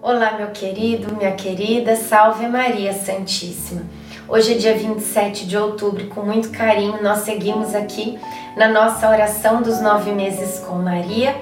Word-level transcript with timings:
Olá, 0.00 0.34
meu 0.38 0.52
querido, 0.52 1.12
minha 1.16 1.32
querida, 1.32 1.96
salve 1.96 2.46
Maria 2.46 2.92
Santíssima. 2.92 3.82
Hoje 4.28 4.54
é 4.54 4.56
dia 4.56 4.78
27 4.78 5.44
de 5.44 5.58
outubro, 5.58 6.06
com 6.06 6.22
muito 6.22 6.50
carinho, 6.50 7.02
nós 7.02 7.22
seguimos 7.22 7.74
aqui 7.74 8.16
na 8.56 8.68
nossa 8.68 9.10
oração 9.10 9.60
dos 9.60 9.80
nove 9.80 10.12
meses 10.12 10.60
com 10.60 10.76
Maria. 10.76 11.34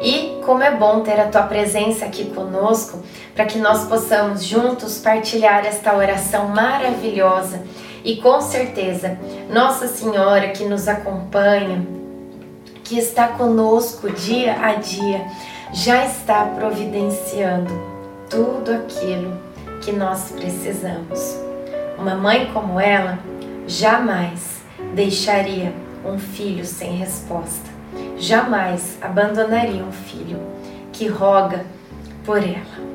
E 0.00 0.40
como 0.46 0.62
é 0.62 0.70
bom 0.70 1.00
ter 1.00 1.18
a 1.18 1.26
tua 1.26 1.42
presença 1.42 2.04
aqui 2.04 2.26
conosco, 2.26 3.02
para 3.34 3.44
que 3.44 3.58
nós 3.58 3.88
possamos 3.88 4.44
juntos 4.44 4.98
partilhar 4.98 5.66
esta 5.66 5.92
oração 5.96 6.46
maravilhosa. 6.46 7.64
E 8.04 8.18
com 8.18 8.40
certeza, 8.40 9.18
Nossa 9.50 9.88
Senhora 9.88 10.50
que 10.50 10.64
nos 10.64 10.86
acompanha, 10.86 11.84
que 12.84 12.96
está 12.96 13.26
conosco 13.26 14.08
dia 14.10 14.56
a 14.62 14.74
dia, 14.74 15.26
já 15.72 16.06
está 16.06 16.44
providenciando 16.44 17.95
tudo 18.28 18.72
aquilo 18.72 19.36
que 19.82 19.92
nós 19.92 20.32
precisamos. 20.32 21.38
Uma 21.98 22.14
mãe 22.14 22.50
como 22.52 22.78
ela 22.78 23.18
jamais 23.66 24.62
deixaria 24.94 25.72
um 26.04 26.18
filho 26.18 26.64
sem 26.64 26.96
resposta, 26.96 27.68
jamais 28.16 28.98
abandonaria 29.00 29.82
um 29.82 29.92
filho 29.92 30.38
que 30.92 31.08
roga 31.08 31.64
por 32.24 32.38
ela. 32.38 32.86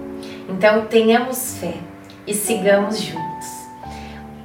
Então 0.48 0.86
tenhamos 0.86 1.58
fé 1.58 1.76
e 2.26 2.34
sigamos 2.34 3.02
juntos. 3.02 3.22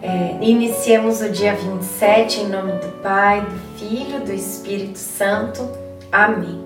É, 0.03 0.37
iniciemos 0.41 1.21
o 1.21 1.31
dia 1.31 1.55
27 1.55 2.41
em 2.41 2.49
nome 2.49 2.73
do 2.73 3.03
Pai, 3.03 3.41
do 3.41 3.79
Filho, 3.79 4.21
do 4.21 4.33
Espírito 4.33 4.99
Santo. 4.99 5.69
Amém. 6.13 6.66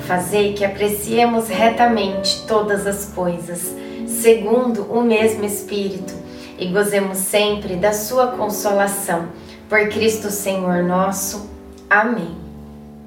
fazei 0.00 0.54
que 0.54 0.64
apreciemos 0.64 1.48
retamente 1.48 2.44
todas 2.46 2.86
as 2.86 3.06
coisas, 3.06 3.74
segundo 4.06 4.82
o 4.84 5.02
mesmo 5.02 5.44
Espírito 5.44 6.20
e 6.60 6.66
gozemos 6.66 7.16
sempre 7.16 7.74
da 7.74 7.92
sua 7.92 8.28
consolação. 8.28 9.28
Por 9.68 9.88
Cristo 9.88 10.30
Senhor 10.30 10.82
nosso. 10.82 11.48
Amém. 11.88 12.36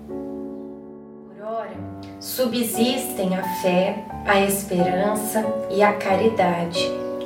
Por 0.08 1.46
ora, 1.46 1.78
subsistem 2.20 3.36
a 3.36 3.44
fé, 3.62 4.04
a 4.26 4.40
esperança 4.42 5.46
e 5.70 5.84
a 5.84 5.94
caridade, 5.94 6.80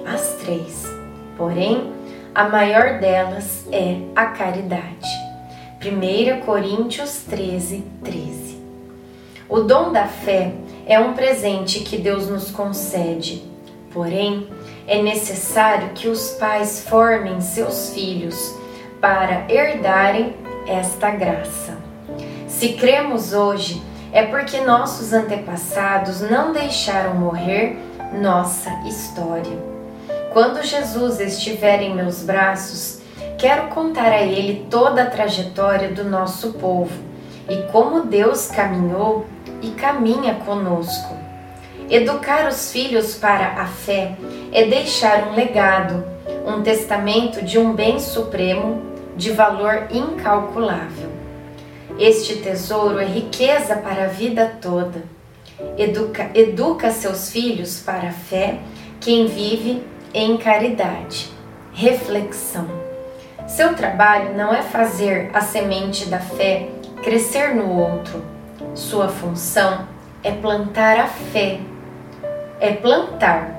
as 0.05 0.33
três. 0.41 0.83
Porém, 1.37 1.93
a 2.35 2.49
maior 2.49 2.99
delas 2.99 3.65
é 3.71 3.99
a 4.15 4.25
caridade. 4.25 5.07
1 5.79 6.41
Coríntios 6.45 7.21
13, 7.29 7.83
13. 8.03 8.36
O 9.49 9.61
dom 9.61 9.93
da 9.93 10.05
fé 10.05 10.51
é 10.85 10.99
um 10.99 11.13
presente 11.13 11.79
que 11.79 11.97
Deus 11.97 12.27
nos 12.27 12.51
concede, 12.51 13.43
porém, 13.93 14.49
é 14.85 15.01
necessário 15.01 15.91
que 15.95 16.09
os 16.09 16.31
pais 16.31 16.85
formem 16.85 17.39
seus 17.39 17.93
filhos 17.93 18.53
para 18.99 19.45
herdarem 19.49 20.35
esta 20.67 21.11
graça. 21.11 21.77
Se 22.45 22.73
cremos 22.73 23.31
hoje, 23.31 23.81
é 24.11 24.23
porque 24.23 24.59
nossos 24.59 25.13
antepassados 25.13 26.19
não 26.19 26.51
deixaram 26.51 27.15
morrer 27.15 27.77
nossa 28.21 28.69
história. 28.85 29.57
Quando 30.33 30.61
Jesus 30.61 31.21
estiver 31.21 31.81
em 31.81 31.95
meus 31.95 32.21
braços, 32.21 32.99
quero 33.37 33.69
contar 33.69 34.11
a 34.11 34.23
Ele 34.23 34.67
toda 34.69 35.03
a 35.03 35.09
trajetória 35.09 35.89
do 35.89 36.03
nosso 36.03 36.51
povo 36.53 36.91
e 37.49 37.71
como 37.71 38.05
Deus 38.05 38.47
caminhou 38.47 39.25
e 39.61 39.71
caminha 39.71 40.35
conosco 40.35 41.27
Educar 41.89 42.49
os 42.49 42.69
filhos 42.69 43.15
para 43.15 43.61
a 43.61 43.65
fé 43.65 44.17
é 44.51 44.65
deixar 44.65 45.29
um 45.29 45.35
legado, 45.35 46.03
um 46.45 46.61
testamento 46.61 47.41
de 47.41 47.57
um 47.57 47.73
bem 47.73 47.97
supremo 47.97 48.81
de 49.15 49.31
valor 49.31 49.87
incalculável. 49.89 51.09
Este 51.97 52.35
tesouro 52.37 52.99
é 52.99 53.05
riqueza 53.05 53.77
para 53.77 54.03
a 54.03 54.07
vida 54.07 54.57
toda. 54.61 55.01
Educa, 55.77 56.29
educa 56.33 56.91
seus 56.91 57.31
filhos 57.31 57.79
para 57.79 58.09
a 58.09 58.13
fé 58.13 58.59
quem 58.99 59.25
vive 59.25 59.81
em 60.13 60.35
caridade. 60.35 61.31
Reflexão. 61.71 62.67
Seu 63.47 63.73
trabalho 63.75 64.35
não 64.35 64.53
é 64.53 64.61
fazer 64.61 65.29
a 65.33 65.39
semente 65.39 66.09
da 66.09 66.19
fé 66.19 66.67
crescer 67.01 67.55
no 67.55 67.71
outro. 67.79 68.36
Sua 68.77 69.09
função 69.09 69.87
é 70.23 70.31
plantar 70.31 70.97
a 70.99 71.07
fé 71.07 71.59
é 72.59 72.73
plantar. 72.73 73.55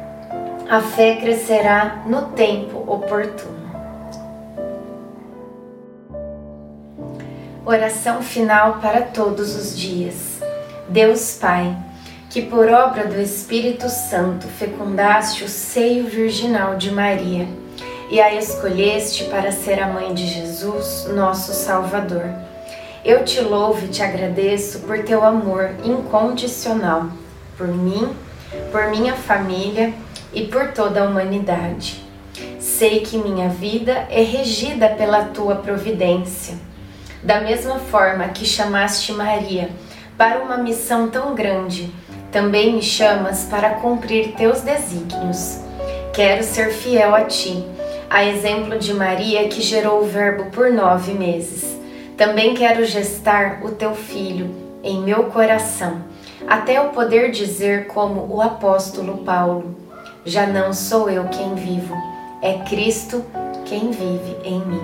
A 0.69 0.81
fé 0.81 1.17
crescerá 1.17 2.03
no 2.07 2.27
tempo 2.33 2.79
oportuno. 2.87 3.59
Oração 7.65 8.23
final 8.23 8.79
para 8.81 9.03
todos 9.03 9.55
os 9.55 9.77
dias. 9.77 10.41
Deus 10.89 11.37
Pai, 11.41 11.77
que 12.31 12.43
por 12.43 12.69
obra 12.69 13.07
do 13.07 13.21
Espírito 13.21 13.89
Santo 13.89 14.47
fecundaste 14.47 15.45
o 15.45 15.49
seio 15.49 16.07
virginal 16.07 16.77
de 16.77 16.91
Maria 16.91 17.47
e 18.11 18.21
a 18.21 18.35
escolheste 18.35 19.25
para 19.25 19.53
ser 19.53 19.83
a 19.83 19.87
mãe 19.87 20.15
de 20.15 20.27
Jesus, 20.27 21.07
nosso 21.15 21.53
Salvador. 21.53 22.48
Eu 23.05 23.25
te 23.25 23.41
louvo 23.41 23.85
e 23.85 23.89
te 23.89 24.03
agradeço 24.03 24.81
por 24.81 25.03
teu 25.05 25.25
amor 25.25 25.71
incondicional 25.85 27.09
por 27.57 27.69
mim 27.69 28.15
por 28.71 28.89
minha 28.89 29.15
família 29.15 29.93
e 30.33 30.47
por 30.47 30.73
toda 30.73 31.03
a 31.03 31.05
humanidade. 31.05 32.03
Sei 32.59 33.01
que 33.01 33.19
minha 33.19 33.49
vida 33.49 34.07
é 34.11 34.23
regida 34.23 34.89
pela 34.89 35.25
tua 35.25 35.57
providência. 35.57 36.55
Da 37.23 37.41
mesma 37.41 37.79
forma 37.79 38.29
que 38.29 38.47
chamaste 38.47 39.13
Maria 39.13 39.71
para 40.17 40.41
uma 40.41 40.57
missão 40.57 41.09
tão 41.09 41.35
grande, 41.35 41.93
também 42.31 42.75
me 42.75 42.83
chamas 42.83 43.45
para 43.45 43.71
cumprir 43.71 44.33
teus 44.33 44.61
desígnios. 44.61 45.61
Quero 46.13 46.43
ser 46.43 46.73
fiel 46.73 47.15
a 47.15 47.25
ti, 47.25 47.65
a 48.11 48.25
exemplo 48.25 48.79
de 48.79 48.93
Maria 48.93 49.49
que 49.49 49.61
gerou 49.61 50.03
o 50.03 50.07
Verbo 50.07 50.51
por 50.51 50.71
nove 50.71 51.13
meses. 51.13 51.78
Também 52.19 52.53
quero 52.55 52.85
gestar 52.85 53.61
o 53.63 53.71
teu 53.71 53.95
filho 53.95 54.51
em 54.83 55.01
meu 55.01 55.25
coração 55.25 56.03
até 56.49 56.79
eu 56.79 56.87
poder 56.87 57.31
dizer, 57.31 57.87
como 57.89 58.27
o 58.35 58.41
apóstolo 58.41 59.19
Paulo: 59.19 59.77
Já 60.25 60.47
não 60.47 60.73
sou 60.73 61.11
eu 61.11 61.25
quem 61.29 61.55
vivo, 61.55 61.95
é 62.43 62.55
Cristo 62.69 63.25
quem 63.67 63.91
vive 63.91 64.37
em 64.45 64.61
mim. 64.65 64.83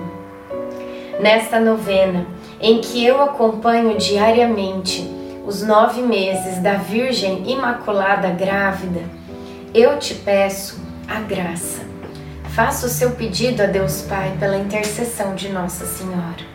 Nesta 1.19 1.59
novena, 1.59 2.25
em 2.61 2.79
que 2.79 3.03
eu 3.05 3.21
acompanho 3.21 3.97
diariamente 3.97 5.09
os 5.45 5.61
nove 5.61 6.01
meses 6.01 6.59
da 6.59 6.75
Virgem 6.75 7.49
Imaculada 7.49 8.29
Grávida, 8.29 9.01
eu 9.73 9.97
te 9.97 10.13
peço 10.13 10.79
a 11.07 11.19
graça. 11.19 11.81
Faça 12.55 12.85
o 12.85 12.89
seu 12.89 13.11
pedido 13.11 13.61
a 13.61 13.65
Deus 13.65 14.03
Pai 14.03 14.35
pela 14.39 14.57
intercessão 14.57 15.35
de 15.35 15.49
Nossa 15.49 15.85
Senhora. 15.85 16.54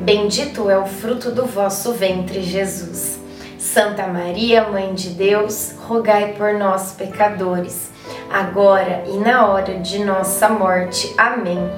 bendito 0.00 0.70
é 0.70 0.78
o 0.78 0.86
fruto 0.86 1.30
do 1.30 1.46
vosso 1.46 1.92
ventre, 1.92 2.42
Jesus. 2.42 3.20
Santa 3.58 4.06
Maria, 4.06 4.68
Mãe 4.68 4.92
de 4.92 5.10
Deus, 5.10 5.74
rogai 5.86 6.32
por 6.32 6.54
nós, 6.54 6.92
pecadores 6.92 7.92
agora 8.32 9.04
e 9.06 9.18
na 9.18 9.46
hora 9.46 9.78
de 9.78 10.02
nossa 10.04 10.48
morte. 10.48 11.12
Amém. 11.18 11.70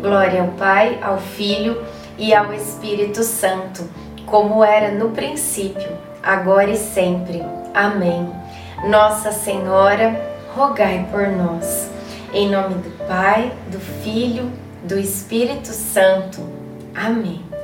Glória 0.00 0.40
ao 0.40 0.48
Pai, 0.48 0.98
ao 1.02 1.18
Filho 1.18 1.82
e 2.16 2.34
ao 2.34 2.52
Espírito 2.52 3.22
Santo, 3.22 3.88
como 4.26 4.64
era 4.64 4.92
no 4.92 5.10
princípio, 5.10 5.88
agora 6.22 6.70
e 6.70 6.76
sempre. 6.76 7.42
Amém. 7.74 8.32
Nossa 8.88 9.32
Senhora, 9.32 10.20
rogai 10.54 11.06
por 11.10 11.28
nós. 11.28 11.90
Em 12.32 12.48
nome 12.48 12.74
do 12.76 13.06
Pai, 13.06 13.52
do 13.70 13.78
Filho, 13.78 14.50
do 14.84 14.98
Espírito 14.98 15.68
Santo. 15.68 16.40
Amém. 16.94 17.57